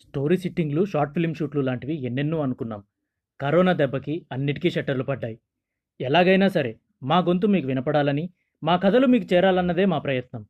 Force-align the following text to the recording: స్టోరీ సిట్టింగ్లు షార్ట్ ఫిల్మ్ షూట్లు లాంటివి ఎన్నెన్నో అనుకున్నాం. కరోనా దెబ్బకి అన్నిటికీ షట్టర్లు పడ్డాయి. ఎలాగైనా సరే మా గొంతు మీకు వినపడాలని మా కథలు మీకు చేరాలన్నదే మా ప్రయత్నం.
స్టోరీ 0.00 0.36
సిట్టింగ్లు 0.36 0.84
షార్ట్ 0.84 1.14
ఫిల్మ్ 1.14 1.34
షూట్లు 1.34 1.60
లాంటివి 1.60 1.94
ఎన్నెన్నో 2.04 2.40
అనుకున్నాం. 2.40 2.82
కరోనా 3.40 3.72
దెబ్బకి 3.72 4.26
అన్నిటికీ 4.32 4.70
షట్టర్లు 4.70 5.04
పడ్డాయి. 5.04 5.38
ఎలాగైనా 6.00 6.48
సరే 6.48 6.78
మా 7.02 7.18
గొంతు 7.18 7.46
మీకు 7.46 7.66
వినపడాలని 7.66 8.30
మా 8.62 8.76
కథలు 8.76 9.06
మీకు 9.06 9.34
చేరాలన్నదే 9.34 9.84
మా 9.84 9.98
ప్రయత్నం. 9.98 10.46